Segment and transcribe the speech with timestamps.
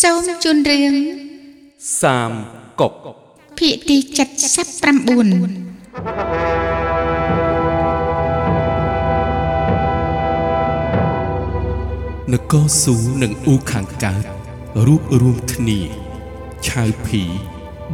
[0.00, 0.94] សូមជូនរឿង
[2.00, 2.32] សាម
[2.80, 2.94] គុក
[3.58, 3.96] ភាគទី
[4.74, 5.12] 79
[12.32, 14.24] នគរស៊ូនិងអ៊ូខាងកើត
[14.86, 15.80] រួបរួមគ្នា
[16.68, 17.22] ឆៅភី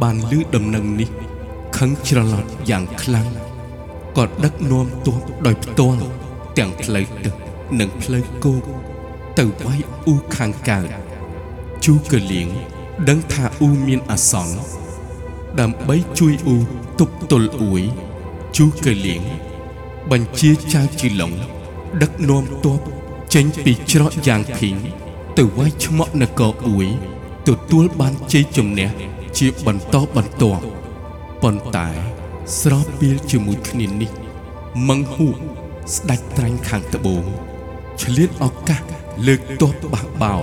[0.01, 1.09] បានលឺដំណឹងនេះ
[1.77, 3.29] ខឹងច្រឡត់យ៉ាងខ្លាំង
[4.17, 6.03] ក៏ដឹកនាំទ័ពដោយផ្ទាល់
[6.57, 7.35] ទាំងផ្លូវទឹក
[7.79, 8.63] និងផ្លូវគោក
[9.39, 11.08] ទៅវាយអ៊ូខាងកើត
[11.85, 12.47] ជូកលៀង
[13.09, 14.55] ដឹងថាអ៊ូមានអាសន្ន
[15.59, 16.57] ដើម្បីជួយអ៊ូ
[16.99, 17.81] ទប់ទល់អ៊ួយ
[18.57, 19.21] ជូកលៀង
[20.11, 21.33] បញ្ជាចៅជីឡុង
[22.01, 22.79] ដឹកនាំទ័ព
[23.33, 24.75] ចេញពីច្រកយ៉ាងភីង
[25.37, 26.87] ទៅវាយឆ្មក់នគរអ៊ួយ
[27.47, 28.89] ទទួលបានជ័យជំនះ
[29.37, 30.63] ជាបន្តបន្ទាប់
[31.43, 31.89] ប៉ុន្តែ
[32.59, 34.11] ស្របពេលជាមួយគ្នានេះ
[34.87, 35.35] មង្ហួក
[35.95, 37.23] ស្ដាច់ត្រាញ់ខាងត្បូង
[38.01, 38.81] ឆ្លៀតឱកាស
[39.27, 40.41] លើកទ័ពបះបោរ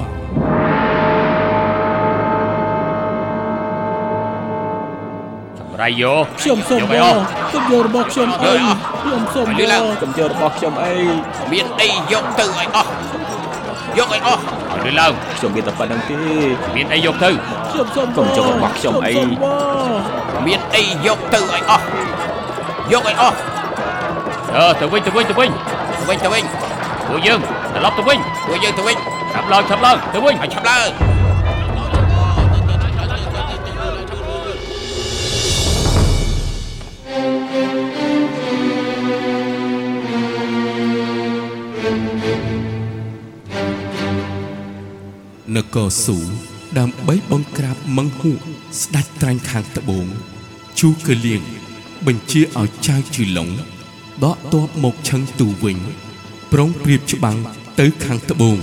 [5.81, 7.19] រាប់យោខ្ញុំសូមយកបឲ្យរអស់
[7.51, 10.95] ខ្ញុំយករបស់ខ្ញុំអីយកឲ្យអស់ខ្ញុំសូមឲ្យបលឺឡើងរខ្ញុំយករបស់ខ្ញុំអី
[11.53, 12.91] មានអីយកទៅឲ្យអស់
[13.99, 14.41] យកឲ្យអស់
[14.73, 16.17] ឲ្យលឿនឡើងខ្ញុំមានតែប៉ុណ្្នឹងទេ
[16.77, 17.31] មានអីយកទៅ
[17.71, 21.85] ខ្ញុំសូមកុំយករបស់ខ្ញុំអីសូមបរមានអីយកទៅឲ្យអស់
[22.93, 23.37] យកឲ្យអស់
[24.57, 25.51] អឺទៅវិញទៅវិញទៅវិញ
[25.99, 26.45] ទៅវិញទៅវិញ
[27.09, 27.41] ពួកយើង
[27.75, 28.97] ត្រឡប់ទៅវិញពួកយើងទៅវិញ
[29.33, 31.16] ឆាប់ឡើងឆាប់ឡើងទៅវិញឲ្យឆាប់ឡើង
[45.57, 46.19] នគរស៊ូ
[46.79, 48.41] ដើម្បីបង្ក្រាបមង្ហួក
[48.83, 50.07] ស្ដាច់ត្រាញ់ខាងត្បូង
[50.81, 51.43] ជូកលៀង
[52.07, 53.49] បញ្ជាឲ្យចៅជីឡុង
[54.25, 55.79] ដកទ័ពមកឆឹងទូវិញ
[56.53, 57.39] ប្រុងប្រៀបច្បាំង
[57.81, 58.59] ទៅខាងត្បូង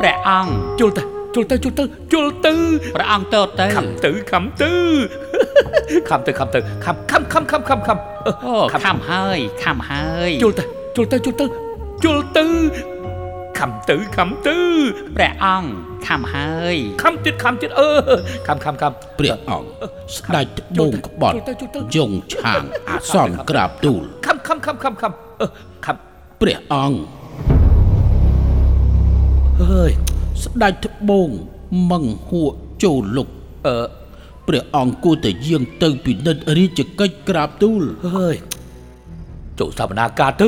[0.00, 2.54] ព្រះអង្គជុលទៅ ជុលទៅជុលទៅជុលទៅ
[2.94, 4.72] ព្រះអង្គទៅទៅខំទៅខំទៅ
[6.08, 10.64] ខំទៅខំទៅខំខំខំខំខំខំអូខំហើយខំហើយជុលទៅ
[10.96, 11.46] ជុលទៅជុលទៅ
[12.04, 12.46] ជុលទៅ
[13.58, 14.58] ខំទៅខំទៅ
[15.16, 15.68] ព្រះអង្គ
[16.06, 17.90] ខំហើយខំទៀតខំទៀតអឺ
[18.46, 19.68] ខំខំខំព្រះអង្គ
[20.16, 25.46] ស្ដេចត្បូងក្បត់ជុលទៅជុលទៅយងឆាងអាសន្នក្រាបទូលខំខំខំខំខំអឺ
[25.86, 25.96] ខំ
[26.40, 26.98] ព្រះអង្គ
[29.62, 29.92] អើយ
[30.42, 31.30] ស្ដេចត្បូង
[31.90, 33.28] មឹងហួកចូលលុក
[33.66, 33.76] អឺ
[34.46, 37.82] ព្រះអង្គគួរតែយាងទៅពិនិត្យរាជកិច្ចក្រាបទូល
[38.14, 38.36] ហើយ
[39.58, 40.46] ចូលសវនាការទៅ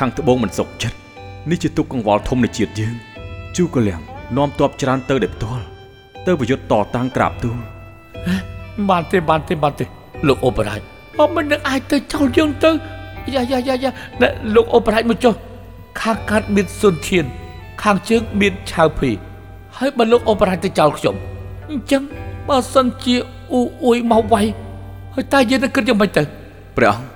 [0.00, 0.96] ខាងត្បូងមិនសុខចិត្ត
[1.50, 2.94] នេះជាទុកកង្វល់ធំនៃជាតិយើង
[3.56, 4.00] ជូកលៀង
[4.36, 5.64] នាំទ័ពច្រើនទៅដែលផ្ទាល់
[6.26, 7.56] ទៅប្រយុទ្ធតតាំងក្រាបទូល
[8.90, 9.84] បានទេបានទេបានទេ
[10.26, 10.84] លោកអូបរ៉ាច់
[11.18, 12.70] អត់មិននឹងអាចទៅចោលយើងទៅ
[13.34, 13.90] យ៉ាយ៉ាយ៉ាយ៉ា
[14.20, 15.34] ណែលោកអូបរ៉ាច់មកចុះ
[16.00, 17.24] ខាងកាត់មានសុនឈាន
[17.82, 19.10] ខាងជើងមានឆៅភី
[19.76, 21.14] ហើយបើលោកអូបរ៉ាច់ទៅចោលខ្ញុំ
[21.70, 22.02] អញ្ចឹង
[22.48, 23.16] បើសិនជា
[23.52, 24.46] អ៊ូអ៊ុយមកវាយ
[25.14, 26.22] ហើយតើយើងនឹងគិតយ៉ាងម៉េចទៅ
[26.76, 27.08] ព្រះអង្គ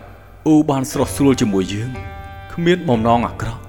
[0.47, 2.13] អ៊ូបានស្រស់ស្រួលជាមួយយើង
[2.54, 3.62] គ្មានបំណងអាក្រក់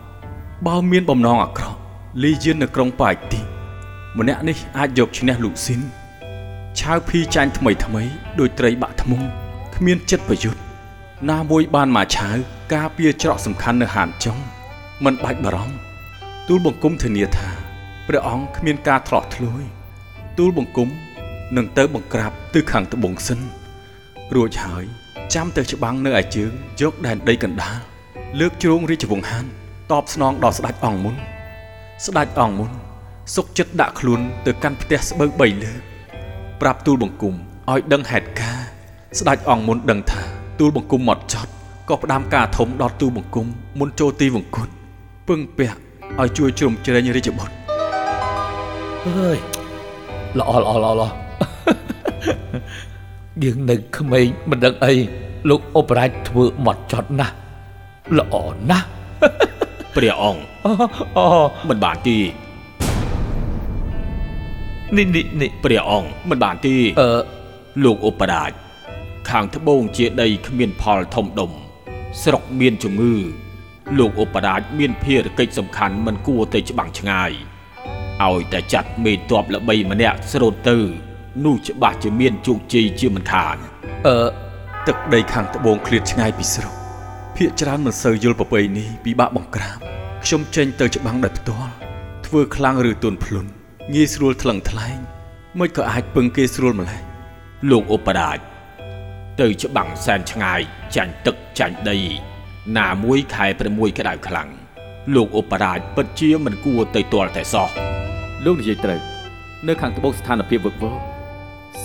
[0.67, 1.77] បើមានបំណងអាក្រក់
[2.23, 3.41] លីយាននៅក្រុងប៉ាយទី
[4.17, 5.81] ម្នាក់នេះអាចយកឈ្នះលូស៊ីន
[6.79, 8.03] ឆាវភីចាញ់ថ្មីថ្មី
[8.39, 9.27] ដោយត្រីបាក់ធ្មង់
[9.75, 10.59] គ្មានចិត្តប្រយុទ្ធ
[11.29, 12.35] ណាមួយបានមកឆាវ
[12.73, 14.37] ការពារច្រកសំខាន់នៅហានចុង
[15.05, 15.77] មិនបាច់បារម្ភ
[16.47, 17.49] ទូលបង្គំធានាថា
[18.07, 19.63] ព្រះអង្គគ្មានការឆ្លោះឆ្លួយ
[20.37, 20.89] ទូលបង្គំ
[21.55, 23.39] នឹងទៅបង្ក្រាបទៅខាងត្បូងសិន
[24.35, 24.85] រួចហើយ
[25.33, 26.51] ចាំទៅច្បាំងនៅឯជើង
[26.81, 27.79] យកដែនដីកណ្ដាល
[28.39, 29.45] លើកជ្រងរាជវង្សហាន
[29.91, 31.15] តបស្នងដល់ស្ដេចអង្គមុន
[32.05, 32.71] ស្ដេចអង្គមុន
[33.35, 35.79] សុកចិត្តដាក់ខ្លួនទៅកាន់ផ្ទះស្បូវ3លើក
[36.61, 38.65] ប្រាប់ទូលបង្គំឲ្យដឹងហេតុការណ៍
[39.19, 40.21] ស្ដេចអង្គមុនដឹងថា
[40.59, 41.51] ទូលបង្គំមកចត់
[41.89, 43.47] ក៏ផ្ដាំការធំដល់ទូលបង្គំ
[43.79, 44.69] មុនចូលទីវង្គត
[45.27, 45.77] ពឹងពាក់
[46.19, 47.53] ឲ្យជួយជ្រោមជ្រែងរាជបុត្រ
[49.05, 49.37] អើយ
[50.39, 51.09] ល្អល្អល្អល្អ
[53.43, 54.93] យើងនៅក្មេងមិនដឹងអី
[55.49, 57.35] លោកអូបរ៉ាច់ធ្វើមកចត់ណាស់
[58.17, 58.35] ល្អ
[58.69, 58.87] ណាស់
[59.95, 60.71] ព្រះអង្គអូ
[61.17, 61.27] អូ
[61.69, 62.17] មិនបានទេ
[64.97, 67.09] នេះនេះនេះព្រះអង្គមិនបានទេអឺ
[67.83, 68.51] លោកឧបរាជ
[69.29, 71.51] ខាងត្បូងជាដីគ្មានផលធំដុំ
[72.23, 73.15] ស្រុកមានជំងឺ
[73.97, 77.31] លោកឧបរាជមានភារកិច្ចសំខាន់មិនគួរទៅច្បាំងឆ្ងាយ
[78.23, 80.77] ឲ្យតែចាត់មេតបល្បីម្នាក់ស្រូតទៅ
[81.45, 83.55] នោះច្បាស់ជាមានជោគជ័យជាមិនខាន
[84.07, 84.17] អឺ
[84.87, 86.84] ទឹកដីខាងត្បូងឃ្លាតឆ្ងាយពីស្រុក
[87.37, 89.77] ភាកច្រើនមិនសូវយល់ប្រពៃនេះពិបាកបង្ក្រាប
[90.25, 91.71] ខ្ញុំចេញទៅច្បាំងដោយផ្ទាល់
[92.25, 93.49] ធ្វើខ្លាំងឬទន់ភ្លន់
[93.93, 94.97] ងាយស្រួលថ្លឹងថ្លែង
[95.59, 97.01] មិនក៏អាចពឹងគេស្រួលម្ល៉េះ
[97.69, 98.39] លោកឧបរាជ
[99.41, 100.59] ទៅច្បាំងសែនឆ្ងាយ
[100.95, 101.97] ចាញ់ទឹកចាញ់ដី
[102.77, 104.49] ណាមួយខែ6ក្តៅខ្លាំង
[105.15, 107.69] លោកឧបរាជពិតជាមិនគួរទៅទាល់តែសោះ
[108.45, 109.01] លោកនិយាយត្រូវ
[109.67, 110.95] នៅខាងត្បូងស្ថានភាពវឹកវរ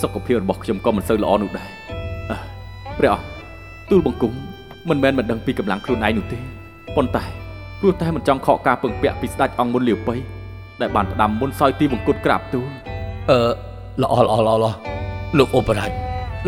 [0.00, 1.70] សុខភាពរបស់ខ្ញុំក៏មិនសូវល្អនោះដែរ
[2.30, 2.38] អើ
[2.98, 3.26] ព្រះអង្គ
[3.90, 4.34] ទូលបង្គំ
[4.88, 6.38] មិនមែនមិនដឹងពីកម្លាំងខ្លួនឯងនោះទេ
[6.96, 7.24] ប៉ុន្តែ
[7.80, 10.16] ព្រោះតែមិនចង់ខកការពឹងពាក់ពីស្ដេចអង្គមុនលាវប៉ៃ
[10.80, 12.64] ដែលបានផ្ដាំមុនសោយទីបង្គត់ក្រាបទូល
[13.30, 13.38] អឺ
[14.02, 14.72] ល្អល្អល្អល្អ
[15.38, 15.90] លោកអូបរាជ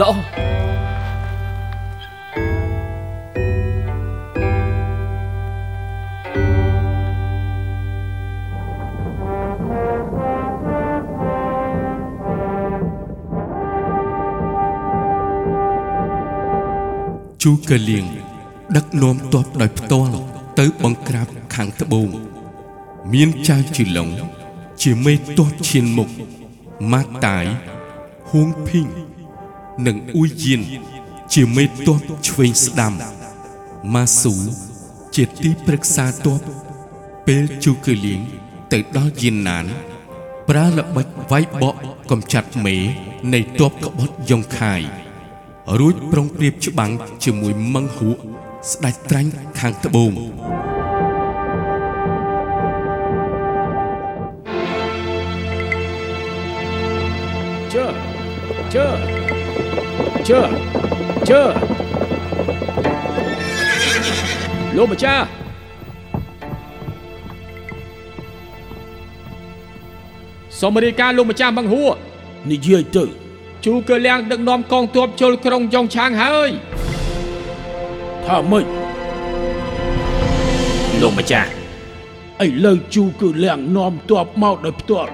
[0.00, 0.10] ល្អ
[17.42, 18.21] ជូកលៀង
[18.76, 20.16] ដឹកនាំទ័ពដោយផ្ទាល់
[20.58, 22.08] ទៅបង្ក្រាបខាងត្បូង
[23.12, 24.08] មានចៅជីឡុង
[24.82, 26.10] ជាមេទ័ពឈានមុខ
[26.92, 27.46] ម៉ាតាយ
[28.30, 28.86] ហួងភីង
[29.86, 30.60] និងអ៊ុយយៀន
[31.34, 32.94] ជាមេទ័ពឆ្វេងស្ដាំ
[33.94, 34.34] ម៉ាស៊ូ
[35.14, 36.40] ជាទីប្រឹក្សាទ័ព
[37.26, 38.20] ពេលជូកលៀង
[38.72, 39.66] ទៅដល់យៀនណាន
[40.48, 41.74] ប្រើល្បិចវាយបក
[42.10, 42.76] កំចាត់មេ
[43.32, 44.82] នៃទ័ពក្បត់យ៉ុងខាយ
[45.78, 46.92] រួចប្រុងប្រៀបច្បាំង
[47.24, 48.18] ជាមួយមឹងហួក
[48.70, 49.30] ស្ដេចត្រាញ់
[49.60, 50.12] ខាងត្បូង
[57.74, 57.86] ជើ
[58.74, 58.86] ជើ
[60.28, 60.40] ជើ
[61.28, 61.42] ជើ
[64.76, 65.26] លោកម្ចាស់
[70.60, 71.90] សូមរាយការណ៍លោកម្ចាស់បង្ហួរ
[72.50, 73.04] និយាយទៅ
[73.64, 76.50] ជូកើលៀងដឹកនាំកងទ័ពជលក្រុងយ៉ុងឆាងហើយ
[78.26, 78.66] ថាម៉េច
[81.00, 81.50] លោកម្ចាស់
[82.46, 85.12] ឥឡូវជូគឺលៀងនាំទ័ពមកដោយផ្ទាល់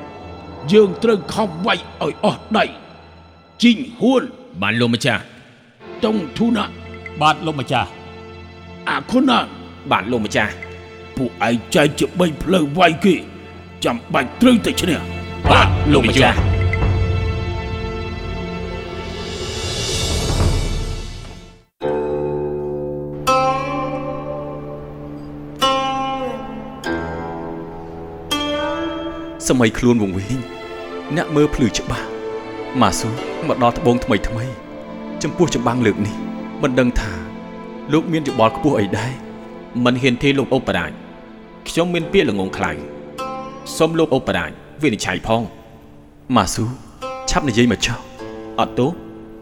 [0.73, 2.65] យើងត្រូវខំវាយឲ្យអស់ដៃ
[3.63, 4.23] ជីងហួន
[4.63, 5.23] បានលោកម្ចាស់
[6.05, 6.65] តុងធូណា
[7.21, 7.89] បាទលោកម្ចាស់
[8.89, 9.47] អាខុណាន
[9.91, 10.53] បានលោកម្ចាស់
[11.17, 13.15] ពួកឯងចែកជា3ផ្លូវវាយគេ
[13.85, 14.99] ចាំបាច់ត្រូវតែឈ្នះ
[15.51, 16.39] បាទលោកម្ចាស់
[29.49, 30.39] សម័យខ្លួនវង្វេង
[31.17, 32.07] អ្នកមើលភ្លឺច្បាស់
[32.81, 33.11] ម៉ាស៊ូ
[33.49, 34.45] មកដល់ត្បូងថ្មីថ្មី
[35.23, 36.15] ចំពោះចម្បាំងលើកនេះ
[36.63, 37.13] មិនដឹងថា
[37.93, 39.13] លោកមានយោបល់ខ្ពស់អីដែរ
[39.85, 40.93] មិនហ៊ានទេលោកអូបរាជ
[41.69, 42.77] ខ្ញុំមានពាក្យល្ងងខ្លាំង
[43.77, 44.51] សូមលោកអូបរាជ
[44.83, 45.43] វិនិច្ឆ័យផង
[46.37, 46.65] ម៉ាស៊ូ
[47.31, 47.99] ឆាប់និយាយមកចុះ
[48.59, 48.91] អត់ទោស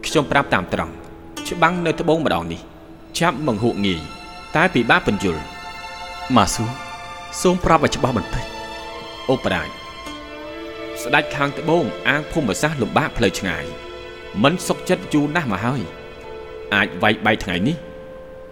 [0.05, 0.93] ខ្ញុំប្រាប់តាមត្រង់
[1.47, 2.61] ច្បាំងនៅត្បូងម្ដងនេះ
[3.19, 4.01] ចាប់មង្ហួកងាយ
[4.55, 5.41] តែពិបាកបញ្យល់
[6.35, 6.65] ម៉ាស៊ូ
[7.41, 8.45] សូមប្រាប់ឲ្យច្បាស់បន្តិច
[9.29, 9.69] អូបរាជ
[11.03, 13.65] ស្ដេចខាងត្បូងអាងភូមិសាស្ត្រលំបាកផ្លូវឆ្ងាយ
[14.43, 15.81] មិនសុខចិត្តយូរណាស់មកហើយ
[16.75, 17.77] អាចវាយបែកថ្ងៃនេះ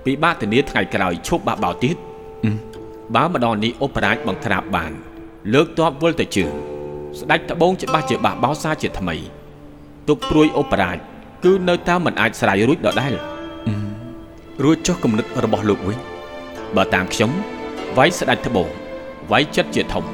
[0.05, 1.95] ពិបាកធានាថ្ងៃក្រោយឈប់បះបោទៀត
[2.45, 2.51] អឺ
[3.15, 4.91] បើម្ដងនេះអូបរាជបង្ក្រាបបាន
[5.53, 6.53] លើកទ័ពវិលទៅជើង
[7.19, 9.15] ស្ដេចត្បូងច្បាស់ជាបះបោសាជាថ្មី
[10.07, 10.97] ទុកព្រួយអូបរាជ
[11.43, 13.13] គឺនៅតែមិនអាចស្រាយរួចដដែល
[14.63, 15.97] រួចចុះគំនិតរបស់លោកវិញ
[16.75, 17.31] បើតាមខ្ញុំ
[17.97, 18.69] វាយស្ដេចត្បូង
[19.31, 20.05] វាយចិត្តជាធំ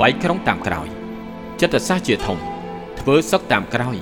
[0.00, 0.88] វាយក្រុងតាមក្រោយ
[1.60, 2.38] ចិត្តសាស្ត្រជាធំ
[3.00, 3.96] ធ្វើសុខតាមក្រោយ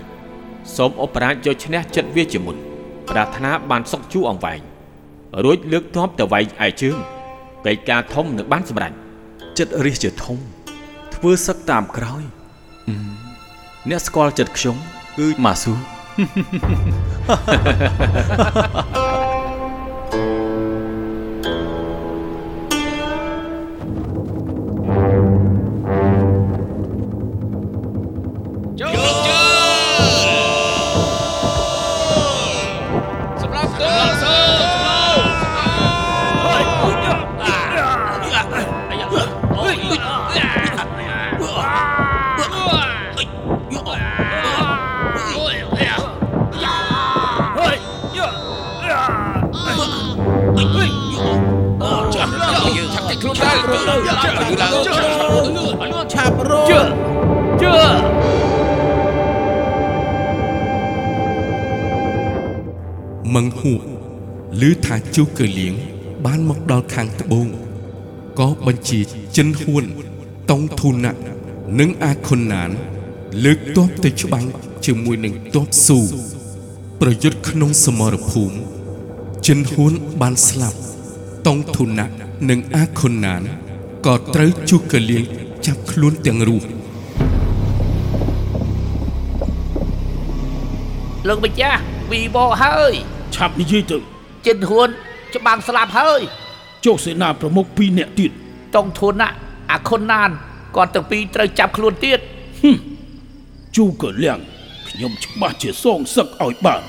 [0.77, 2.57] សូមអបរាជយកឈ្នះចិត្តវាជាមុន
[3.11, 4.61] ប្រាថ្នាបានសុខជួរអង្វែង
[5.45, 6.97] រួចលើកទ័ពទៅវាយឯជើង
[7.67, 8.93] កិច្ចការធំនឹងបានសម្រេច
[9.59, 10.39] ចិត្តរិះជាធំ
[11.15, 12.23] ធ្វើសឹកតាមក្រោយ
[12.89, 12.97] អឺ
[13.91, 14.77] អ្នកស្គាល់ចិត្តខ្ញុំ
[15.19, 15.75] គឺម៉ាស៊ូ
[56.69, 56.81] ជឿ
[57.61, 57.73] ជឿ
[63.35, 63.81] មឹងហួក
[64.61, 65.75] ឮថាជូកឺលៀង
[66.25, 67.49] បានមកដល់ខាងត្បូង
[68.39, 69.01] ក៏បញ្ជា
[69.37, 69.85] ចិនហ៊ួន
[70.51, 71.21] តុងធូណាក់
[71.79, 72.71] និងអាខុនណាន
[73.45, 74.47] លើកទ័ពទៅច្បាំង
[74.87, 76.01] ជាមួយនឹងទ័ពស៊ូ
[77.01, 78.74] ប្រយុទ្ធក្នុងសមរភូមិ
[79.51, 80.79] ចិនហ៊ួនបានស្លាប់
[81.47, 82.15] តុងធូណាក់
[82.51, 83.43] និងអាខុនណាន
[84.07, 85.25] ក៏ត្រូវជូកឺលៀង
[85.67, 86.67] ចាប់ខ្លួនទាំងរស់
[91.29, 92.95] លោកម្ចាស់វីបោហើយ
[93.35, 93.99] ឆាប់និយាយទៅ
[94.47, 94.89] ចិនហ៊ួន
[95.35, 96.21] ច្បាំងស្លាប់ហើយ
[96.85, 98.31] ចុះសេនាប្រមុខ2នាក់ទៀត
[98.77, 99.29] តុងធួនណា
[99.73, 100.31] អាខុនណាន
[100.77, 102.21] គាត់ទាំងពីរត្រូវចាប់ខ្លួនទៀត
[103.77, 104.39] ជូកលៀង
[104.89, 106.83] ខ្ញុំច្បាស់ជាសងសឹកឲ្យបាន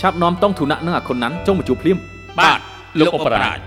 [0.00, 1.96] ឆាប់នាំតុងធុណៈនិងអាខុនណាន់ចុងមកជួបភ្លាម
[2.38, 2.58] បាទ
[2.98, 3.58] លោកឧបរាជ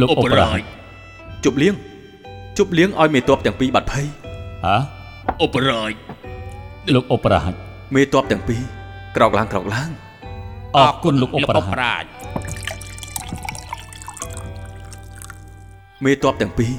[0.00, 0.60] លោកឧបរាជ
[1.44, 1.74] ជប់លៀង
[2.58, 4.06] ជប់លៀងឲ្យមេតបទាំងពីរបាត់ភ័យ
[4.64, 4.76] ហ៎
[5.44, 5.92] ឧបរាជ
[6.94, 7.52] លោកឧបរាជ
[7.94, 8.62] មេតបទាំងពីរ
[9.16, 9.90] ក្រោកឡើងក្រោកឡើង
[10.76, 12.04] អរគុណលោកឧបរាជរាជ
[16.04, 16.72] មេតបទាំងពីរ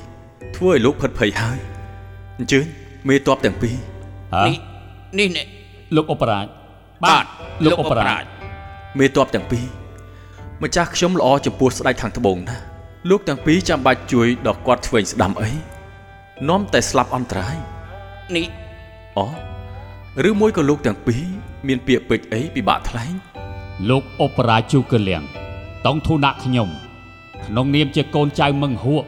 [0.56, 1.60] ធ្វើឲ្យលោកផិតភ័យហើយ
[2.38, 2.66] អញ្ជើញ
[3.08, 3.76] មេតបទាំងពីរ
[4.36, 4.73] ហ៎
[5.20, 5.48] នេះនេះ
[5.96, 6.48] លោកឧបរាជ
[7.04, 7.26] បាទ
[7.64, 8.24] លោកឧបរាជ
[9.00, 9.66] មេតបទាំងពីរ
[10.64, 12.64] ម្ចាស់ខ្ញុំល្អចំពោះស្ដេចខាងត្បូងណាស់
[13.10, 15.52] លោកទាំងពីរចាំបាច់ជួយដល់គាត់ឆ្វេងស្ដាំអី
[16.50, 17.58] នាំតែស្លាប់អន្តរាយ
[18.36, 18.48] នេះ
[19.18, 19.28] អូ
[20.30, 21.24] ឬមួយក៏លោកទាំងពីរ
[21.68, 23.14] មានពាក្យពេចន៍អីពិបាកថ្លែង
[23.90, 25.24] លោកឧបរាជជូកលៀង
[25.86, 26.70] តង់ធុណៈខ្ញុំ
[27.46, 29.04] ក្នុងនាមជាកូនចៅមឹងហួក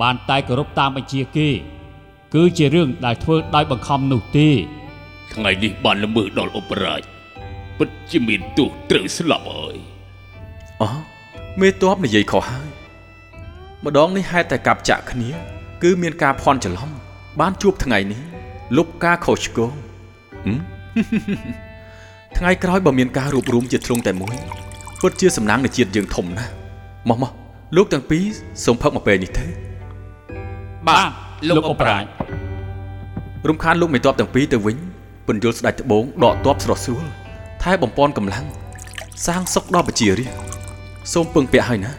[0.00, 1.48] បានតែគោរពតាមបញ្ជាគេ
[2.34, 4.48] គឺជារឿងដែលធ្វើដោយបង្ខំនោះទេ
[5.34, 7.02] ថ្ងៃនេះបានល្មើសដល់ឧបរាជ
[7.78, 9.76] ពិតជាមានទោសត្រូវស្លាប់ហើយ
[10.82, 10.88] អូ
[11.60, 12.68] មេតបនិយាយខុសហើយ
[13.84, 15.30] ម្ដងនេះហេតុតែកាប់ចាក់គ្នា
[15.82, 16.90] គឺមានការភ័ន្តច្រឡំ
[17.40, 18.22] បានជួបថ្ងៃនេះ
[18.76, 19.72] លុបការខុសឆ្គង
[20.46, 20.58] ហឹម
[22.38, 24.34] ថ្ងៃក្រោយបើមានការរួបរวมជាទ្រង់តែមួយ
[25.00, 26.52] ពិតជាសំណាងនៃជាតិយើងធំណាស់
[27.08, 27.32] មកមក
[27.76, 28.24] លោកទាំងពីរ
[28.64, 29.46] សូមផឹកមកពេលនេះទេ
[30.88, 31.10] បាទ
[31.48, 32.04] លោកឧបរាជ
[33.48, 34.76] រំខានលោកមេតបទាំងពីរទៅវិញ
[35.30, 37.04] ពន្យល់ស្ដេចត្បូងដកទ័ពស្រស់ស្រួល
[37.62, 38.46] ថែបំពន់កម្លាំង
[39.26, 40.40] សាងសុខដល់ប្រជារាស្ត្រ
[41.12, 41.92] សូមពឹងពាក់ហើយណា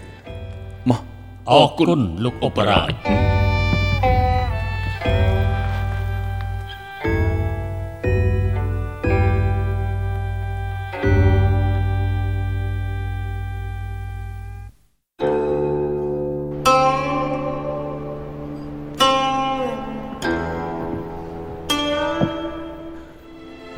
[0.90, 1.02] មក
[1.50, 3.31] អរគុណលោកឧបរាជ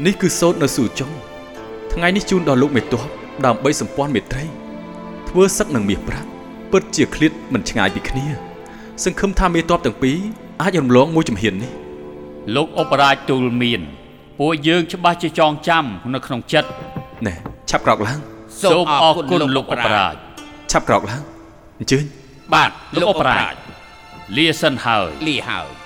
[0.05, 1.11] នេះគឺសូត្រនៅស៊ូចុង
[1.93, 3.03] ថ្ងៃនេះជូនដល់លោកមេតប
[3.45, 4.45] ដើម្បីសម្ព័ន្ធមេត្រី
[5.29, 6.29] ធ្វើសឹកនឹងមាសប្រាក់
[6.71, 8.25] ពិតជាឃ្លាតមិនឆ្ងាយពីគ្នា
[9.03, 10.17] សង្ឃឹមថាមេតបទាំងពីរ
[10.61, 11.71] អាចរំលងមួយជំហាននេះ
[12.55, 13.81] លោកឧបរាជទូលមាន
[14.39, 16.69] ពួកយើងច្បាស់ជាចងចាំនៅក្នុងចិត្ត
[17.25, 17.33] ណែ
[17.69, 18.19] ឆាប់ក្រោកឡើង
[18.63, 20.15] សូមអរគុណលោកឧបរាជ
[20.71, 21.21] ឆាប់ក្រោកឡើង
[21.79, 22.05] អញ្ជើញ
[22.53, 23.53] បាទលោកឧបរាជ
[24.37, 25.82] លាសិនហើយលីហើយ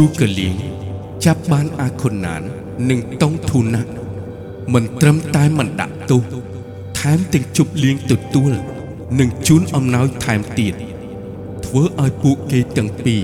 [0.00, 0.54] ជូកលៀង
[1.24, 2.42] ចាប់បានអាខុនណាន
[2.90, 3.90] និងតុងធូណាក់
[4.74, 6.22] មិនត្រឹមតែមិនដាក់ទោស
[6.98, 8.52] ថែមទាំងជប់លៀងទទួល
[9.18, 10.74] និងជូនអំណោយថែមទៀត
[11.66, 13.22] ធ្វើឲ្យពួកគេទាំងពីរ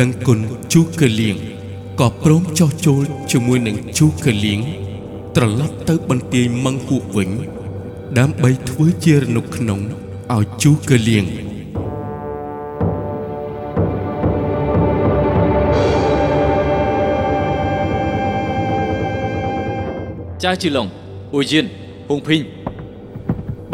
[0.00, 0.38] ដឹងគុណ
[0.72, 1.36] ជូកលៀង
[2.00, 3.02] ក៏ព្រមចោះចូល
[3.32, 4.60] ជាមួយនឹងជូកលៀង
[5.36, 7.30] ត្រឡប់ទៅបន្ទាយមឹងហួកវិញ
[8.18, 9.80] ដើម្បីធ្វើជារនុកក្នុង
[10.34, 11.26] ឲ្យជូកលៀង
[20.44, 20.86] ចៅជីឡុង
[21.34, 21.66] អ៊ូយៀន
[22.08, 22.42] ហុងភីង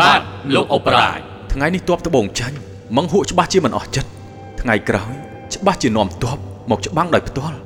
[0.00, 0.20] បាទ
[0.54, 1.18] លោកឧបរាជ
[1.52, 2.56] ថ្ងៃនេះទ័ពត្បូងចាញ់
[2.96, 4.10] មង្ហួកច្បាស់ជាមិនអស់ចិត្ត
[4.60, 5.12] ថ្ងៃក្រោយ
[5.54, 6.38] ច្បាស់ជានាំទ័ព
[6.70, 7.56] មកច្បាំងដោយផ្ទាល់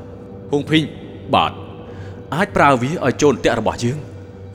[0.53, 0.85] ហុងភីង
[1.35, 1.53] បាទ
[2.35, 3.99] អាចប្រើវាឲ្យចូលអន្ទាក់របស់យើង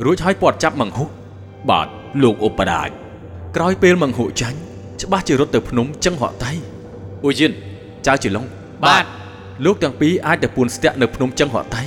[0.05, 1.09] រួចហើយពាត់ចាប់មង្ហួក
[1.69, 1.87] បាទ
[2.23, 2.89] លោកឧបរាជ
[3.55, 4.57] ក្រោយពេលមង្ហួកចាញ់
[5.01, 6.51] ច្បាស់ជារត់ទៅភ្នំចឹងហក់តៃ
[7.23, 7.51] អ៊ូយៀន
[8.07, 8.45] ចៅជីឡុង
[8.83, 9.05] បាទ
[9.65, 11.83] លោកទាំងពីរអាចទៅពួនស្ទាក់នៅភ្នំចឹងហក់តៃ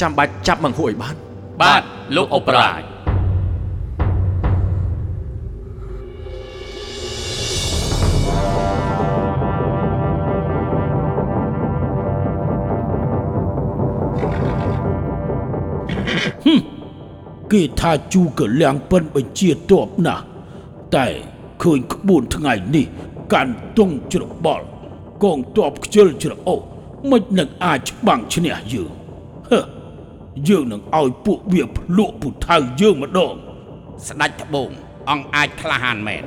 [0.00, 1.14] ចាំបាច់ចាប់មង្ហួកឲ្យបាន
[1.62, 1.82] បាទ
[2.16, 2.82] លោកឧបរាជ
[17.52, 20.24] គេថាជូកលៀងពិនបញ្ជាទ័ពណាស់
[20.96, 21.06] តែ
[21.62, 22.86] ឃើញក្បួនថ្ងៃនេះ
[23.32, 24.66] កាន់ទង់ច្របល់
[25.24, 26.60] កងទ័ពខ្ជិលច្រអូស
[27.10, 28.97] មិននឹងអាចច្បាំងឈ្នះយើងហឺ
[30.48, 33.34] យើងនឹងឲ្យពួកវាភ្លក់ពូថៅយើងម្ដង
[34.06, 34.70] ស្ដេចត្បូង
[35.10, 36.24] អង្គអាចក្លាហានមែន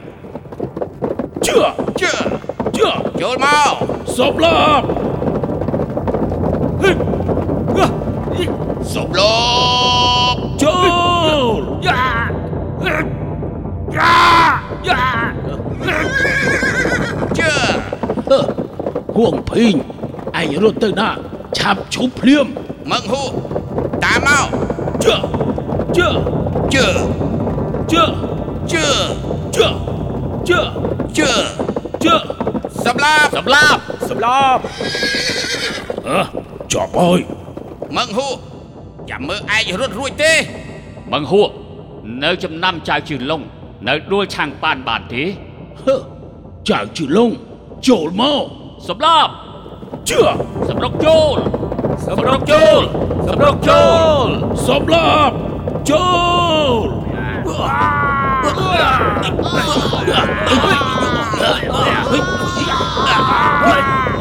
[1.46, 1.60] ជឿ
[2.02, 2.12] ជឿ
[2.78, 2.90] ជឿ
[3.22, 3.74] ចូលមក
[4.18, 4.86] សពឡាប់
[6.82, 6.98] ហឹម
[8.94, 9.36] សុបលោ
[10.34, 10.76] កចូ
[11.58, 12.06] លយ៉ា
[13.96, 14.16] យ៉ា
[14.88, 15.04] យ៉ា
[17.38, 17.52] ជឿ
[18.30, 18.40] ហឺ
[19.16, 19.76] ហួងភីង
[20.42, 21.10] ឯងរត់ទៅណា
[21.58, 22.48] ឆាប់ឈប់ភ្លាម
[22.92, 23.24] មឹងហួ
[24.04, 24.46] តាមមក
[25.04, 25.16] ជឿ
[25.98, 26.08] ជឿ
[26.74, 26.86] ជឿ
[27.92, 28.04] ជឿ
[28.72, 28.86] ជឿ
[29.56, 29.68] ជឿ
[30.48, 30.60] ជឿ
[31.18, 31.30] ជឿ
[32.04, 32.16] ជឿ
[32.86, 33.80] សម្លាប់សម្លាប់
[34.10, 34.62] សម្លាប់
[36.08, 36.20] អើ
[36.74, 37.20] ចប់ហើយ
[37.98, 38.28] មឹងហួ
[39.10, 40.34] ចាំមើលឯងរត់រួចទេ
[41.14, 41.50] មង្ហួក
[42.24, 43.42] នៅ ចំណាំចៅជឿលង
[43.88, 45.24] នៅដួលឆាងប៉ានបានទេ
[45.82, 45.96] ហឺ
[46.70, 47.32] ចៅជឿលង
[47.88, 48.44] ចូលមក
[48.88, 49.32] សម្លាប់
[50.10, 50.22] ជឿ
[50.70, 51.38] សម្រុកចូល
[52.14, 52.82] សម្រុកចូល
[53.28, 53.86] សម្រុកចូ
[54.24, 54.28] ល
[54.68, 55.36] សំឡាប់
[55.90, 56.08] ចូ
[56.76, 56.88] ល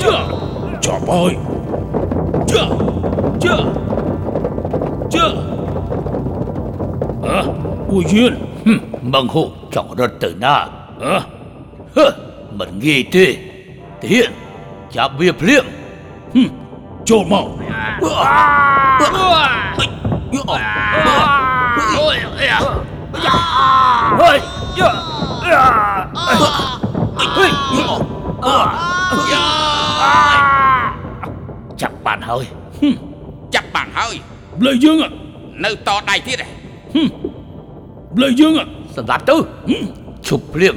[0.02, 0.14] ជឿ
[0.84, 1.32] ចប់ហើយ
[2.50, 2.62] ជឿ
[3.44, 3.54] ជឿ
[5.14, 5.24] ជឿ
[7.24, 7.38] អើ
[7.88, 8.32] អ៊ូយឿន
[9.12, 9.42] មង្ហូ
[9.74, 10.56] ចង់រត់ទៅណា
[11.02, 11.14] អើ
[11.94, 12.06] ហឺ
[12.58, 13.26] មិនងាយទេ
[14.02, 14.30] ទៀន
[14.94, 15.64] ចាប់វាភ្លាម
[17.08, 17.69] ចូលមកហើយ
[31.80, 32.44] ចាប់បានហើយ
[33.54, 34.14] ចាប់បានហើយ
[34.64, 35.12] លើយើងអ่ะ
[35.64, 36.50] នៅតដៃទៀតឯង
[38.22, 38.66] លើយើងអ่ะ
[38.96, 39.36] សម្រាប់ទៅ
[40.26, 40.76] ឈប់ភ្លាម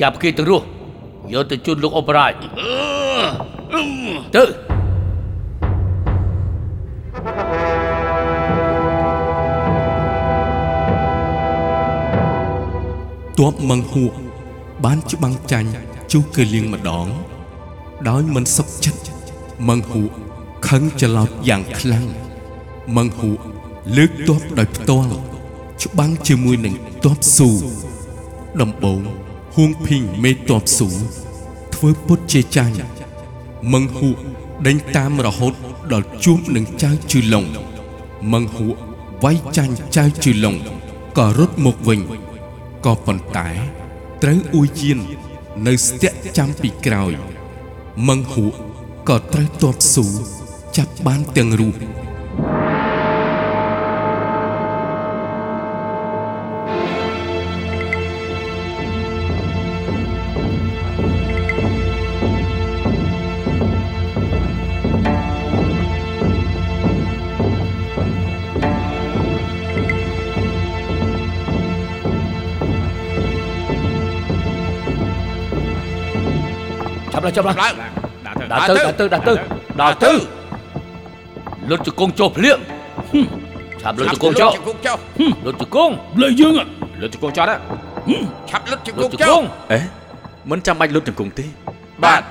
[0.00, 0.66] ចាប់គេទៅរស់
[1.32, 2.32] យកទៅជូនលោកអបរាជ
[4.36, 4.42] ទៅ
[13.38, 14.12] ទ័ពមង្ហួក
[14.84, 15.70] បានច្បាំងចាញ់
[16.12, 17.06] ជុះកលៀងម្ដង
[18.08, 19.02] ដោយមិនសុខចិត្ត
[19.68, 20.10] មង្ហួក
[20.68, 22.06] ខឹងច្រឡោតយ៉ាងខ្លាំង
[22.96, 23.38] មង្ហួក
[23.96, 25.12] លើកទ័ពដោយផ្ទាល់
[25.82, 27.50] ច្បាំងជាមួយនឹងទ័ពស៊ូ
[28.62, 29.00] ដំបូង
[29.54, 30.88] ហួងភីងមេទ័ពស៊ូ
[31.74, 32.76] ធ្វើពុតជាចាញ់
[33.72, 34.16] មង្ហួក
[34.66, 35.54] ដេញតាមរហូត
[35.92, 37.44] ដល់ជួបនឹងចៅជឺឡុង
[38.32, 38.74] មង្ហួក
[39.24, 40.56] វាយចាញ់ចៅជឺឡុង
[41.18, 42.00] ក៏រត់មកវិញ
[42.84, 43.48] ក៏ប៉ុន្តែ
[44.22, 44.98] ត្រូវអ៊ូយៀន
[45.66, 47.12] នៅស្ទាក់ចាំពីក្រោយ
[48.08, 48.54] មង្ហួក
[49.08, 50.06] ក៏ត្រូវតបស៊ូ
[50.76, 51.76] ចាប់បានទាំងរូប
[77.36, 79.34] ចាប់ឡើងចាប់ឡើងឡើងដើរទៅដើរទៅដើរទៅ
[79.80, 80.12] ដើរទៅ
[81.70, 82.58] លុតជង្គង់ចុះភ្លាម
[83.10, 83.26] ហឹម
[83.80, 85.92] ឆាប់លុតជង្គង់ចុះជង្គង់ចុះហឹមលុតជង្គង់
[86.22, 86.66] លើយើងអ่ะ
[87.00, 87.56] លើជង្គង់ចោតណា
[88.50, 89.78] ឆាប់លុតជង្គលុតង់ជចុះង្គង់អេ
[90.50, 91.46] មិនចាំបាច់លុតជង្គង់ទេ
[92.04, 92.22] បាទ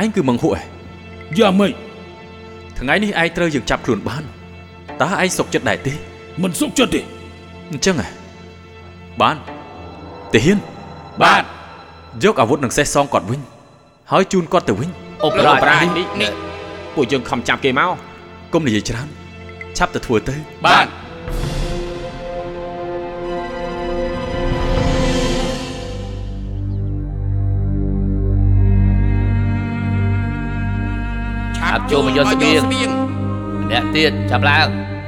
[0.00, 0.56] ឯងគឺមង្ហុឯង
[1.38, 1.72] យ៉ាម៉េច
[2.78, 4.22] ថ្ងៃនេះឯងត្រូវយើងចាប់ខ្លួនបាន
[5.00, 5.94] តើឯងសុខចិត្តដែរទេ
[6.42, 7.00] មិនសុខចិត្តទេ
[7.70, 8.08] អញ្ចឹងហ៎
[9.22, 9.36] បាន
[10.32, 10.58] ទាហាន
[11.22, 11.42] បាទ
[12.22, 13.40] យកអាវុធនិងសេះសងគាត់វិញ
[14.10, 14.90] ហើយជូនគាត់ទៅវិញ
[15.24, 16.32] អបលោករាជប្រាជ្ញនេះនេះ
[16.94, 17.90] ពួកយើងខំចាប់គេមក
[18.52, 19.08] កុំនិយាយច្រើន
[19.76, 20.86] ឆាប់ទៅធ្វើទៅបាទ
[31.58, 32.90] ឆាប់ចូលមកយកស្បៀងស្បៀង
[33.62, 34.66] ម្នាក់ទៀតចាប់ឡើង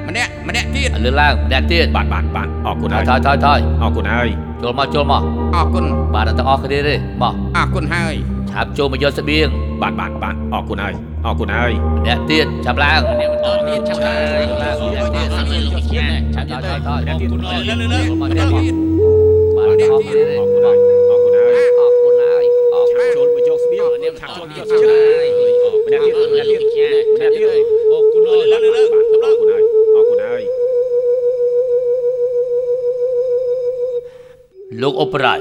[0.08, 5.22] ម្នាក់ម្នាក់ទៀតលើឡើងម្នាក់ទៀតបាទបាទបាទអរគុណថហើយយថយថយថយអរគុណហើយ ចូលមកចូលមក
[5.54, 8.14] អរគុណបាទអត់ទាំងអស់គ្នាទេមកអរគុណហើយ
[8.50, 9.46] ឆាប់ចូលមកយកស្បៀង
[9.82, 13.32] បាទបាទបាទអរគុណហើយអរគុណហើយម្នាក់ទៀតចាប់ឡើងម្នាក់
[13.68, 15.98] ទៀតចាប់ឡើងឆាប់យកទៅឆាប់យកទៅ
[16.34, 17.00] ឆាប់យកទៅថយថយ
[17.68, 18.74] លើលើលើចូលមកលើម្នាក់ទៀតទៀត
[19.56, 25.46] បាទអត់ទាំងអស់គ្នាទេអរគុណហើយអរគុណហើយអរគុណហើយអរគុណចូលមកយកស្បៀងនាងឆាប់ចូលមកយកស្បៀង
[25.86, 26.75] ម្នាក់ទៀតម្នាក់ទៀត
[34.82, 35.40] លោកអបរាជ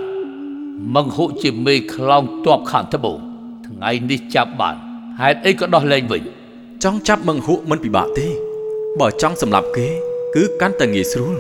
[0.95, 3.19] មង្ហុជាមេខ្លោងទ័ពខាងត្បូង
[3.67, 4.75] ថ្ងៃនេះចាប់បាន
[5.19, 6.23] ហេតុអីក៏ដោះលែងវិញ
[6.83, 8.27] ចង់ចាប់មង្ហុមិនពិបាកទេ
[8.99, 9.87] បើចង់សម្លាប់គេ
[10.35, 11.37] គឺកាន់តែងាយស្រួល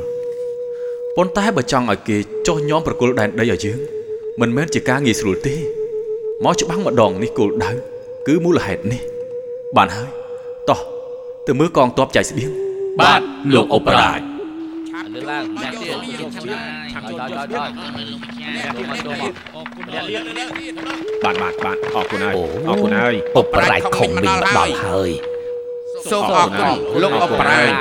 [1.15, 3.79] ប៉ុន្តែបើចង់ឲ្យគេចោះញោមប្រគល់ដែនដីឲ្យយើង
[4.41, 5.55] មិនមែនជាការងាយស្រួលទេ
[6.43, 7.71] មកច្បាំងម្ដងនេះគោលដៅ
[8.27, 9.01] គឺមូលហេតុនេះ
[9.77, 10.11] បានហើយ
[10.69, 10.79] តោះ
[11.47, 12.51] ទៅមើលកងទ័ពចៃស្បៀង
[12.99, 13.21] បាទ
[13.55, 14.21] លោកអបរាជ
[15.13, 16.84] លើឡើងមកយកស្បៀងឆាប់ឆាប់យកស្បៀងអ្នកលៀកអ្នកលៀក
[21.23, 22.35] បាទបាទបាទអរគុណហើយ
[22.69, 25.09] អរគុណហើយអបរាជខំវិញមកដល់ហើយ
[26.11, 26.69] សូមអរគុណ
[27.01, 27.71] លោកអបរាជ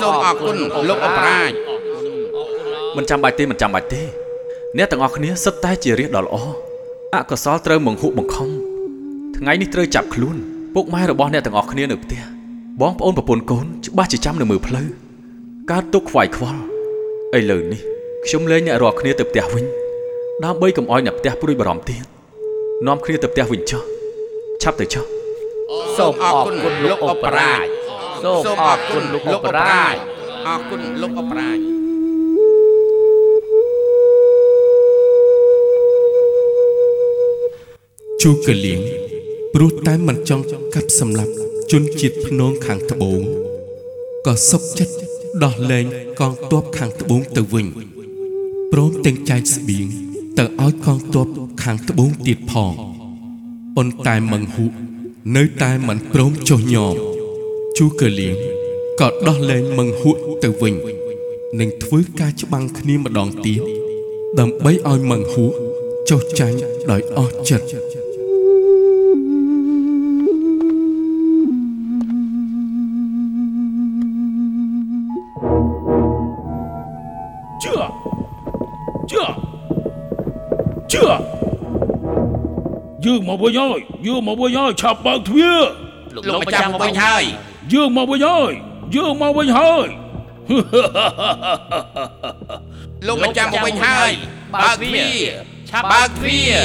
[0.00, 0.56] សូមអរគុណ
[0.88, 1.52] លោកអបរាជ
[2.96, 4.02] មិនចាំបាច់ទេមិនចាំបាច់ទេ
[4.78, 6.36] អ្នកទាំងអស់គ្នាសិតតែជារាជដ៏ល្អ
[7.14, 8.48] អកុសលត្រូវបង្ហុបង្ខំ
[9.36, 10.36] ថ្ងៃនេះត្រូវចាប់ខ្លួន
[10.74, 12.22] ពុកម៉ែរបស់អ្នកទាំងអស់គ្នានៅផ្ទះ
[12.80, 14.88] បងប្អូនប្រពន្ធកូនច្បាស់ជាចាំនៅមើលផ្លូវ
[15.70, 16.60] កើតទុកខ្វាយខ្វល់
[17.38, 17.91] ឥឡូវនេះ
[18.26, 19.64] ខ្ញុំលែងអ្នករាល់គ្នាទៅផ្ទះវិញ
[20.44, 22.04] ដើម្បីកុំឲ្យអ្នកផ្ទះព្រួយបារម្ភទៀត
[22.86, 23.82] នាំគ្នាទៅផ្ទះវិញចុះ
[24.62, 25.04] ឆាប់ទៅចុះ
[25.98, 27.66] សូមអរគុណលោកអបរាជ
[28.24, 29.96] សូមអរគុណលោកអបរាជ
[30.46, 31.58] អរគុណលោកអបរាជ
[38.22, 38.80] ជូកលៀង
[39.54, 41.32] ព្រោះតែមិនចង់កាប់សម្លាប់
[41.72, 43.20] ជនជាតិភ្នងខាងត្បូង
[44.26, 44.94] ក៏សុកចិត្ត
[45.44, 45.86] ដោះលែង
[46.20, 47.68] កងទ័ពខាងត្បូងទៅវិញ
[48.76, 49.86] ព្រមទាំងចែកស្បៀង
[50.38, 51.26] ទៅឲ្យកងទ័ព
[51.62, 52.72] ខាងត្បូងទៀតផង
[53.76, 54.64] ប៉ុន្តែមង្ហុ
[55.36, 56.94] នៅតែមិនព្រមចុះញោម
[57.78, 58.34] ជូកលៀង
[59.00, 60.10] ក៏ដោះលែងមង្ហុ
[60.42, 60.74] ទៅវិញ
[61.60, 63.60] និងធ្វើការច្បាំងគ្នាម្ដងទៀត
[64.40, 65.44] ដើម្បីឲ្យមង្ហុ
[66.10, 66.58] ចុះចាញ់
[66.90, 67.66] ដោយអស់ចិត្ត
[83.12, 85.60] យើងមកវិញហើយយើងមកវិញហើយឆាប់បើកទ្វារ
[86.26, 87.24] លោកម្ចាស់មកវិញហើយ
[87.72, 88.52] យើងមកវិញហើយ
[88.96, 89.86] យើងមកវិញហើយ
[93.06, 94.10] លោកម្ចាស់មកវិញហើយ
[94.54, 95.32] បើកទ្វារ
[95.70, 96.56] ឆាប់បើកទ្វារ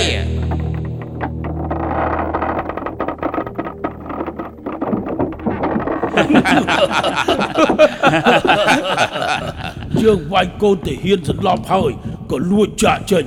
[10.01, 11.91] យើងវាយកូនទៅហ៊ានសន្លប់ហើយ
[12.31, 13.25] ក៏លួចចាក់ចេញ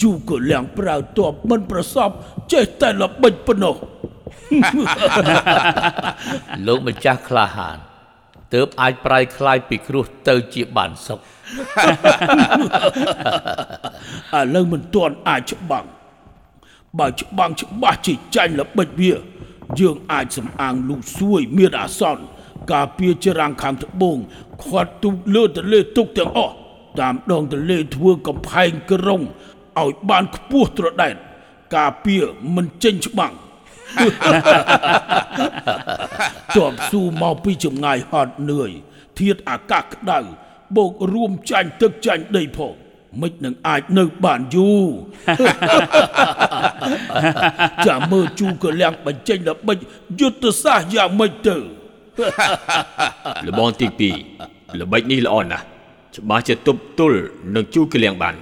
[0.00, 2.10] ជូក៏លៀងប្រើតបមិនប្រសព
[2.52, 3.76] ចេះតែល្បិចប៉ុណ្ណោះ
[6.66, 7.78] លោកម្ចាស់ក្លាហាន
[8.54, 11.22] ទើបអាចប្រែคลายពីគ្រោះទៅជាបានសុខ ឥ
[14.54, 15.86] ឡូវមិនទាន់អាចច្បាំង
[16.98, 19.14] បើច្បាំងច្បាស់ជាចាញ់ល្បិចវា
[19.80, 22.22] យើងអាចសំអាងលូសួយមានអាសន្ន
[22.72, 24.16] ការពារចរាំងខាងត្បូង
[24.64, 26.54] ខាត់ទូកលើទន្លេទុកទាំងអស់
[26.99, 29.21] តាមដងទន្លេធ្វើកំផែងក្រុង
[29.79, 31.15] ឲ្យបានខ្ពស់ត្រដែត
[31.75, 32.23] ការពារ
[32.55, 33.33] មិនចេញច្បាំង
[36.57, 38.69] តបស៊ូមកពីចម្ងាយហត់នឿយ
[39.19, 40.19] ធាតអាកាសក្តៅ
[40.75, 42.73] បូករួមចាញ់ទឹកចាញ់ដីផង
[43.21, 44.89] មិននឹងអាចនៅបានយូរ
[47.87, 49.77] ចាំមើលជូក៏លៀងបញ្ចេញល្បិច
[50.19, 51.57] យុទ្ធសាស្ត្រយ៉ាងម៉េចទៅ
[53.47, 53.87] លបងទី
[54.33, 55.65] 2ល្បិចនេះល្អណាស់
[56.19, 57.19] ច្បាស់ជាទប់ទល់
[57.55, 58.35] នឹងជូកលៀងបាន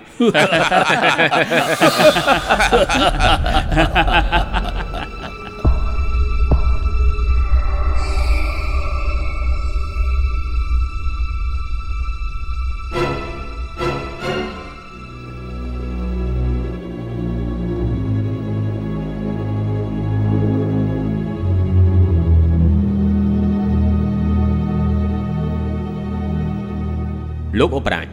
[27.59, 28.07] លោកអបរាជ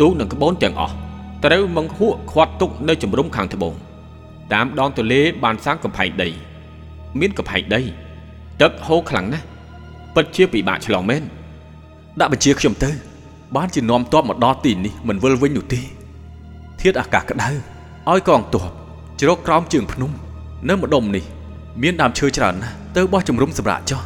[0.00, 0.94] ទូកនិងក្បូនទាំងអស់
[1.44, 3.74] ត្រូវមង្ហួកខាត់ទុកនៅជំរំខាងត្បូង
[4.52, 6.28] តាមដងទន្លេបានសាងកំផែងដី
[7.20, 7.80] មានកំផែងដី
[8.60, 9.46] ទឹកហូរខ្លាំងណាស់
[10.14, 11.22] ពិតជាពិបាកឆ្លងមែន
[12.20, 12.90] ដាក់បញ្ជាខ្ញុំទៅ
[13.56, 15.80] បានជានាំទ័ពមកដល់ទីនេះមិនវិលវិញនោះទេ
[16.80, 17.48] ធាតអាកាសក្តៅ
[18.10, 18.66] ឲ្យកងទ័ព
[19.20, 20.10] ជ្រកក្រោមជើងភ្នំ
[20.68, 21.24] នៅម្ដុំនេះ
[21.82, 24.00] មានដើមឈើច្រើនណាស់ទៅបោះជំរុំសម្រាប់ចុះ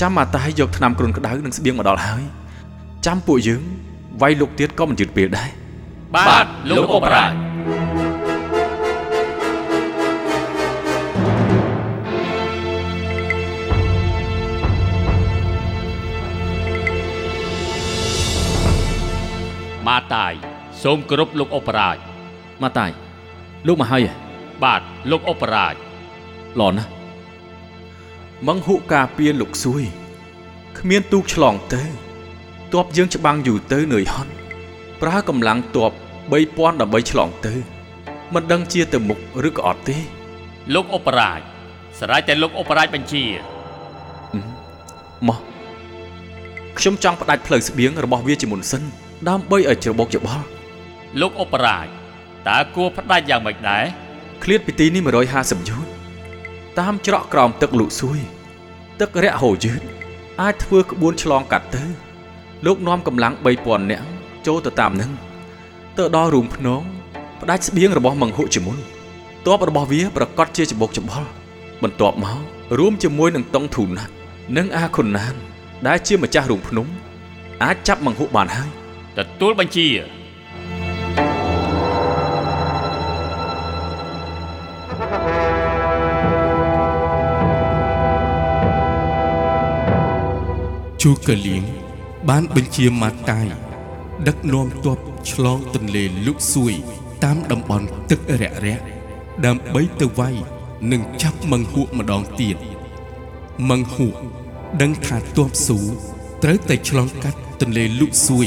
[0.00, 2.22] ចាំមកតែយកថ្នាំគ្រុនក្តៅនិងស្បៀងមកដល់ហើយ
[3.06, 3.62] ចាំពួកយើង
[4.20, 5.50] វាយលោកទៀតក៏មិនយឺតពេលដែរ
[6.14, 7.32] បាទលោកអបរាជ
[19.86, 20.32] ម៉ាតាយ
[20.82, 21.96] សូមគោរពលោកអបរាជ
[22.62, 22.90] មកតាយ
[23.66, 24.14] លោកមកហើយហ៎
[24.64, 25.74] បាទលោកអបរាជ
[26.60, 26.90] ល្អណាស់
[28.46, 29.84] មង្ហុការពារលោកសួយ
[30.78, 31.82] គ្មានទូកឆ្លងទៅ
[32.72, 34.32] ទ័ពយើងច្បាំងយូរទៅនឿយហត់
[35.02, 35.92] ប្រើកម្លាំងទ័ព
[36.32, 37.54] 3000ដើម្បីឆ្លងទៅ
[38.34, 39.98] មិនដឹងជាទៅមុខឬក៏អត់ទេ
[40.74, 41.40] លោកអបរាជ
[41.98, 43.38] ស្រេចតែលោកអបរាជបញ្ជាច
[45.28, 45.40] មក
[46.78, 48.82] ខ្ញុំចង់ផ្ដាច់ផ្លូវស្បៀងរបស់វាជាមុនសិន
[49.28, 50.44] ដើម្បីឲ្យច្របូកច្បល់
[51.20, 51.86] លោកឧបរាជ
[52.48, 53.84] តើគួរផ្ដាច់យ៉ាងម៉េចដែរ
[54.42, 55.90] ឃ្លាតពីទីនេះ150យោជន៍
[56.78, 58.18] តាមច្រកក្រោមទឹកលុកសួយ
[59.00, 59.80] ទឹករយៈហូរយឺត
[60.40, 61.84] អាចធ្វើក្បួនឆ្លងកាត់ទៅ
[62.66, 64.06] លោកនាំកម្លាំង3000នាក់
[64.46, 65.10] ចូលទៅតាមនឹង
[65.98, 66.82] ទៅដល់រូងភ្នង
[67.40, 68.78] ផ្ដាច់ស្បៀងរបស់មង្ហុជាមុន
[69.46, 71.28] ទ័ពរបស់វាប្រកាសជាច្បូកច្បល់
[71.82, 72.38] បន្ទាប់មក
[72.78, 74.12] រួមជាមួយនឹងតុងធូណាត់
[74.56, 75.34] និងអាខុនណាន
[75.86, 76.86] ដែលជាម្ចាស់រូងភ្នំ
[77.62, 78.70] អាចចាប់មង្ហុបានហើយ
[79.18, 79.86] ទទួលបញ្ជា
[91.02, 91.81] ជួកលៀង
[92.30, 93.46] បានបញ្ជាម៉ាតាយ
[94.28, 94.98] ដឹកនាំទ័ព
[95.30, 96.72] ឆ្លងទន្លេលុកសួយ
[97.24, 98.80] តាមតំបន់ទឹករយៈ
[99.46, 100.36] ដើម្បីទៅវាយ
[100.92, 102.56] និងចាប់មង្ហួកម្ដងទៀត
[103.70, 104.14] មង្ហួក
[104.82, 105.78] ដឹងថាទ័ពស៊ូ
[106.42, 108.46] ត្រូវតែឆ្លងកាត់ទន្លេលុកសួយ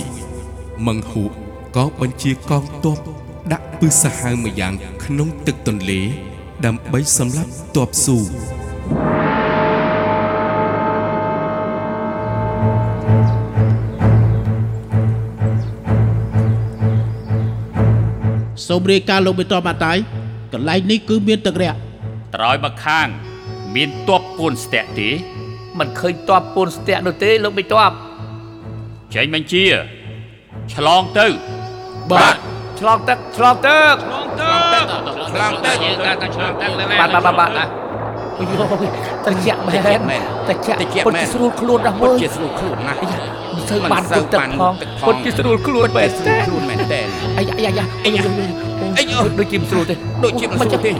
[0.87, 1.31] មង្ហួក
[1.75, 2.97] ក៏បញ្ជាកងទ័ព
[3.51, 6.01] ដាក់ពឹសសាហាវម្យ៉ាងក្នុងទឹកទន្លេ
[6.65, 8.17] ដើម្បីសម្លាប់ទ័ពស៊ូ
[18.67, 19.97] សូមរាយការណ៍លោកបេតម៉ាតាយ
[20.53, 21.75] កន្លែងនេះគឺមានទឹករយៈ
[22.35, 23.07] ត្រោយមកខាង
[23.75, 25.09] មានទ័ពពួនស្ទាក់ទេ
[25.79, 27.91] មិនឃើញតបពូនស្ទាក់នោះទេលោកបិតប
[29.15, 29.63] ចេញបញ្ជា
[30.73, 31.27] ឆ្លងទៅ
[32.11, 32.35] បាទ
[32.79, 34.85] ឆ្លងទឹកឆ្លងទឹកឆ្លងទឹក
[36.99, 37.84] បាទបាទបាទបាទអូ
[38.43, 38.45] យ
[39.25, 44.73] ត្រជាក់មែនត្រជាក់ពុតជាស្រួលខ្លួនណាស់ពុមើតលជាស្រួលខ្លួនណាស់មិនសូវបានពុតទឹកផង
[45.07, 47.01] ពុតជាស្រួលខ្លួនមែនស្រួទេលខ្លួនមែនតើ
[47.37, 48.23] អាយ៉ាយ៉ាយ៉ាអាយ៉ា
[48.97, 49.03] អី
[49.39, 50.91] ដូចជាមិនស្រួលទេដូចជាមិនស្រួលទេ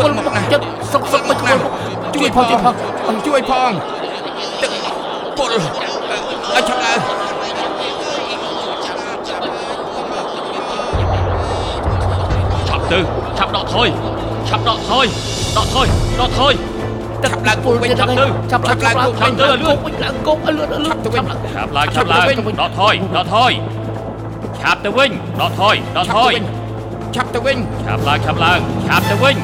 [0.00, 1.56] ពុលមកណាចិត្តសុកសុកមកជួយ
[2.14, 3.70] ជួយផងជួយផងជួយផង
[4.62, 4.72] ទឹក
[5.38, 6.98] ពុលឲ្យឆាប់ឡើង
[12.68, 12.98] ឆាប់ទៅ
[13.38, 13.88] ឆាប់ដកថយ
[14.48, 15.06] ឆាប់ដកថយ
[15.56, 15.86] ដកថយ
[16.20, 16.54] ដកថយ
[17.24, 22.24] ទឹកឡើងពុលវិញទៅចាប់ឡើងចាប់ឡើងចាប់ទៅលឿនឡើងគប់លឿនលឿនចាប់ឡើងឆាប់ឡើងឆាប់ឡើង
[22.60, 23.52] ដកថយដកថយ
[24.60, 26.32] ឆាប់ទៅវិញដកថយដកថយ
[27.14, 29.36] ឆាប់ទៅវិញឆាប់ឡើងឆាប់ឡើងឆាប់ទៅវិញ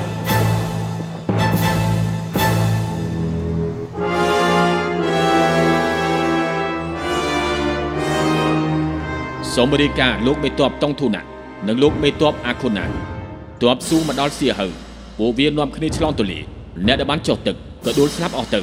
[9.55, 11.22] សូមរាយការណ៍លោកមេតបតុងធូណា
[11.68, 12.85] និងលោកមេតបអាខុណា
[13.62, 14.91] តបស៊ូមកដល់សៀហៅ
[15.24, 16.38] ពួកវានាំគ្នាឆ្លងទន្លេ
[16.87, 18.61] អ្នកដែលបានចុះទឹកក៏ដួលស្លាប់អស់ទៅ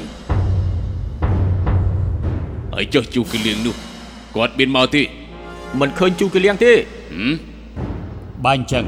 [2.73, 3.75] ហើយចុះជូគលៀងនោះ
[4.35, 5.01] គាត់មានមកទេ
[5.79, 6.71] មិនឃើញជូកលៀងទេ
[8.45, 8.85] បើអញ្ចឹង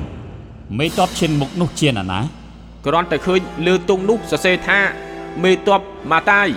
[0.78, 2.20] មេតបឈិនមុខនោះជាណាណា
[2.86, 4.80] គ្រាន់តែឃើញលើទងនោះសរសេរថា
[5.44, 5.82] មេតប
[6.12, 6.48] ម៉ាតាយ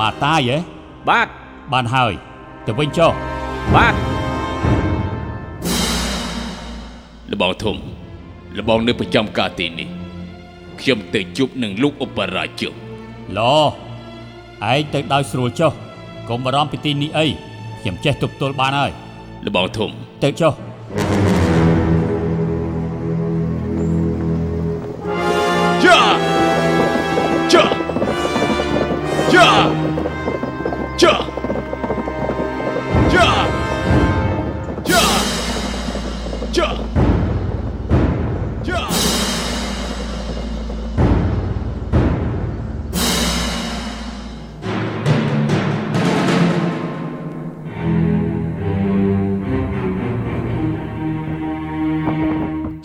[0.00, 0.58] ម៉ាតាយហ៎
[1.08, 1.28] បាទ
[1.72, 2.12] បានហើយ
[2.66, 3.12] ទៅវិញចុះ
[3.74, 3.94] បាទ
[7.30, 7.76] លបងធំ
[8.58, 10.01] លបងនៅប្រចាំការទីនេះ
[10.82, 12.72] ខ្ញុំទៅជួបនឹងលោកឧបរាជក
[13.38, 13.40] ឡ
[14.72, 15.72] ឯងទៅដោយស្រួលចុះ
[16.28, 17.26] កុំបារម្ភពីទីនេះអី
[17.80, 18.92] ខ្ញុំចេះទប់ទល់បានហើយ
[19.44, 19.90] លបងធំ
[20.22, 20.71] ទៅចុះចា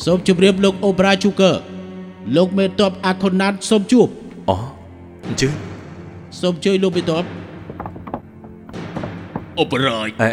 [0.09, 1.51] សូមជម្រាបលោកអូបរ៉ាជូកឺ
[2.35, 4.07] លោកមេតបអាខុនណាតសូមជួប
[4.49, 4.55] អូ
[5.27, 5.55] អញ្ជើញ
[6.41, 7.23] សូមជួយលោកមេតប
[9.61, 10.29] ឧបរាជអេ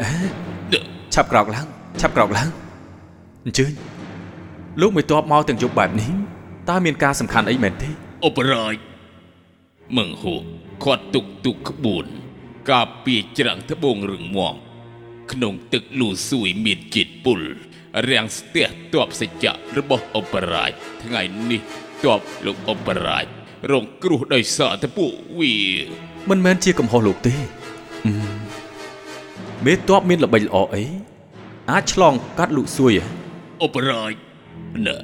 [1.15, 1.67] ឆាប់ក្រោកឡើង
[2.01, 2.49] ឆាប់ក្រោកឡើង
[3.45, 3.73] អញ្ជើញ
[4.81, 6.11] លោកមិនតបមកទាំងយប់បែបនេះ
[6.69, 7.91] តើមានការសំខាន់អីមែនទេ
[8.27, 8.75] ឧបរាជ
[9.97, 10.43] មង្ហួក
[10.85, 12.05] គាត់ទុកទុកក្បួន
[12.71, 14.55] ការពារច្រាំងត្បូងរឹងមាំ
[15.33, 17.41] ក្នុងទឹកលូស៊ួយមានជាតិពុល
[18.11, 21.61] រាំងស្ទះទ័ពសច្ចៈរបស់ឧបរាជថ្ងៃនេះ
[22.05, 23.27] ទ័ពលោកឧបរាជ
[23.71, 25.55] រងគ្រោះដោយសារតែពួកវា
[26.31, 27.35] មិនមែនជាកំហុសលោកទេ
[28.07, 28.15] អឺ
[29.67, 30.85] មេតបមានល្បិចល្អអី
[31.71, 33.11] អាចឆ្លងកាត់លុកសួយហ៎
[33.67, 34.13] ឧបរាជ
[34.87, 34.97] ណែ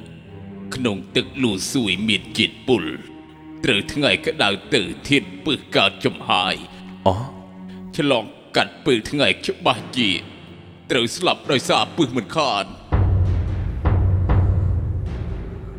[0.75, 2.83] ក្នុងទឹកលូស៊ួយមានជាតិពុល
[3.63, 6.55] ត្រូវថ្ងៃក្តៅទៅធាតពឹសកើតចំហាយ
[7.07, 7.13] អូ
[7.97, 8.23] ឆ្លង
[8.55, 10.09] កាត់ពេលថ្ងៃច្បាស់ជា
[10.91, 12.65] ត្រូវស្លាប់ដោយសារពឹសមិនខាន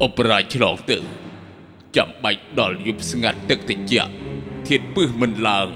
[0.03, 0.99] អបរាជឆ្លងទៅ
[1.97, 3.79] ចាំបាច់ដល់យប់ស្ងាត់ទឹកតិច
[4.69, 5.69] ធាតពឹសមិនឡើង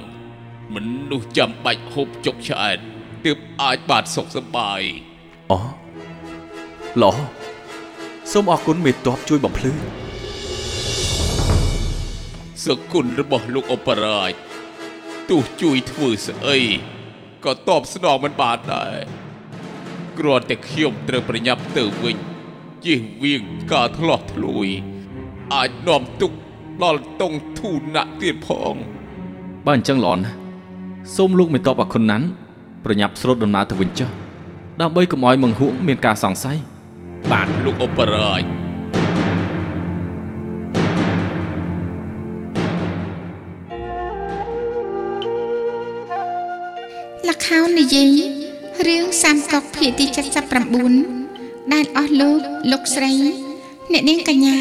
[0.74, 0.76] ម
[1.08, 2.78] នុស្សចាំបាច់ហូបចុកឆ្អែត
[3.24, 4.80] ទើបអាចបានសុខសប្បាយ
[5.50, 5.58] អូ
[7.02, 7.14] ល្អ
[8.32, 9.72] សូមអរគុណមេតបជួយបំភ្លឺ
[12.64, 14.32] សគុណរបស់លោកអបរាជ
[15.30, 16.58] ទោះជួយធ្វើស្អី
[17.44, 18.96] ក៏តបស្នងមិនបានដែរ
[20.18, 22.16] គ្រាន់តែខ្ញុំត្រូវប្រញាប់ទៅវិញ
[22.86, 24.68] ជៀសវាងការធ្លាស់ធ្លួយ
[25.54, 26.32] អាចនាំទុក
[26.82, 28.74] ដល់តុងធូនៈទៀតផង
[29.66, 30.36] បើអញ្ចឹងល្អណាស់
[31.16, 32.26] សូមលោកមេតបអរគុណណាស់
[32.84, 34.10] ប្រញាប់ស្រូតដំណើរទៅវិញចុះ
[34.80, 36.58] ដើម្បីកុំឲ្យមង្ហួកមានការសង្ស័យ
[37.32, 38.42] បាទលោកអបរាជ
[47.28, 48.18] លខោននិយាយ
[48.86, 51.15] រឿងសាមកុកភាគទី79
[51.74, 52.40] ដែលអស់លោក
[52.72, 53.12] លោកស្រី
[53.92, 54.58] អ្នកនាងកញ្ញា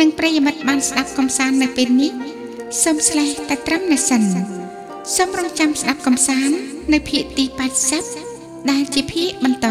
[0.00, 2.12] និងប្រិយមិត្តបានស្ដាប់កំសាន្តនៅពេលនេះ
[2.82, 4.22] សូមស្លេះតែត្រឹមនេះសិន
[5.16, 6.56] សូមរងចាំស្ដាប់កំសាន្ត
[6.92, 7.44] នៅភាគទី
[8.06, 9.66] 80ដែលជាភាគបន្ត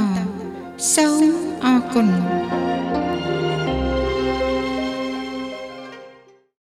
[0.96, 1.24] សូម
[1.66, 2.08] អរគុណ